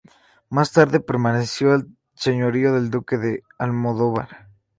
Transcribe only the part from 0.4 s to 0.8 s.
Más